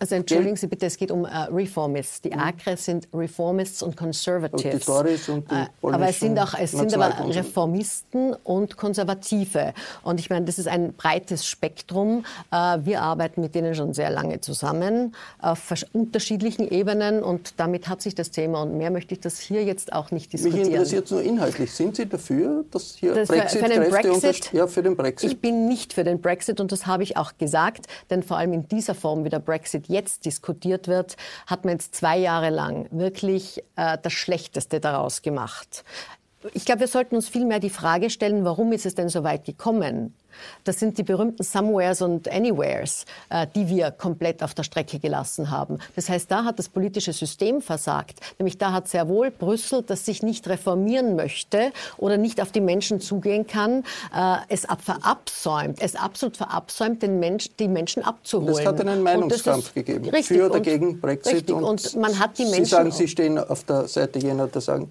[0.00, 2.20] also entschuldigen Sie bitte, es geht um äh, Reformists.
[2.22, 4.64] Die ACRE sind Reformists und Conservatives.
[4.64, 8.76] Und die Tories und die äh, aber es sind auch es sind aber Reformisten und
[8.76, 9.74] Konservative.
[10.02, 12.24] Und ich meine, das ist ein breites Spektrum.
[12.50, 17.88] Äh, wir arbeiten mit denen schon sehr lange zusammen zusammen auf unterschiedlichen Ebenen und damit
[17.88, 20.62] hat sich das Thema und mehr möchte ich das hier jetzt auch nicht diskutieren.
[20.62, 21.72] Mich interessiert nur inhaltlich.
[21.72, 25.30] Sind Sie dafür, dass hier das Brexit, für, für Brexit ja, für den Brexit?
[25.30, 28.52] Ich bin nicht für den Brexit und das habe ich auch gesagt, denn vor allem
[28.52, 32.86] in dieser Form, wie der Brexit jetzt diskutiert wird, hat man jetzt zwei Jahre lang
[32.90, 35.84] wirklich äh, das Schlechteste daraus gemacht.
[36.54, 39.44] Ich glaube, wir sollten uns vielmehr die Frage stellen, warum ist es denn so weit
[39.44, 40.14] gekommen?
[40.64, 45.50] Das sind die berühmten Somewheres und Anywheres, äh, die wir komplett auf der Strecke gelassen
[45.50, 45.78] haben.
[45.94, 48.18] Das heißt, da hat das politische System versagt.
[48.38, 52.60] Nämlich da hat sehr wohl Brüssel, das sich nicht reformieren möchte oder nicht auf die
[52.60, 58.58] Menschen zugehen kann, äh, es verabsäumt, es absolut verabsäumt, den Mensch, die Menschen abzuholen.
[58.58, 60.08] Es hat einen Meinungskampf gegeben.
[60.08, 61.34] Richtig, für oder gegen Brexit.
[61.34, 62.64] Richtig, und, und man hat die Menschen...
[62.64, 64.90] Sie sagen, Sie stehen auf der Seite jener, die sagen,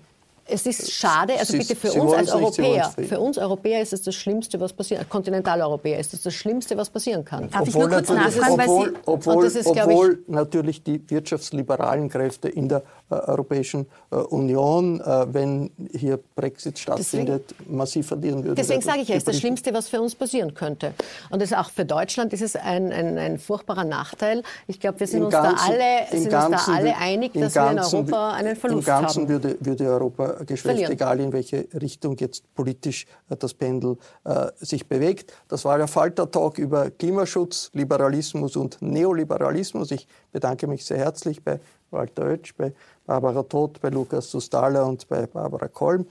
[0.52, 3.94] Es ist schade, also Sie- bitte für Sie uns als Europäer, für uns Europäer ist
[3.94, 7.50] es das Schlimmste, was passieren, Kontinentaleuropäer ist es das Schlimmste, was passieren kann.
[7.50, 12.10] Darf ich nur kurz nachfragen, weil obwohl, obwohl, ist, glaub ich- obwohl natürlich die wirtschaftsliberalen
[12.10, 18.56] Kräfte in der äh, Europäischen äh, Union, äh, wenn hier Brexit stattfindet, massiv verlieren würden.
[18.56, 20.94] Deswegen sage ich ja, es ist das Schlimmste, was für uns passieren könnte.
[21.30, 24.44] Und das ist auch für Deutschland ist es ein, ein, ein furchtbarer Nachteil.
[24.68, 27.56] Ich glaube, wir sind, uns, Ganzen- da alle, sind uns Ganzen da alle einig, dass
[27.56, 29.30] wir in Ganzen Europa einen Verlust Im Ganzen haben.
[29.30, 30.92] würde, würde Europa geschwächt, Verlieren.
[30.92, 35.34] egal in welche Richtung jetzt politisch äh, das Pendel äh, sich bewegt.
[35.48, 39.92] Das war der Falter-Talk über Klimaschutz, Liberalismus und Neoliberalismus.
[39.92, 41.60] Ich bedanke mich sehr herzlich bei
[41.92, 42.74] Walter Oetsch, bei
[43.06, 46.06] Barbara Todt, bei Lukas Sustala und bei Barbara Kolm.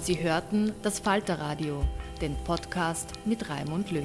[0.00, 1.84] Sie hörten das Falterradio,
[2.22, 4.04] den Podcast mit Raimund Löw.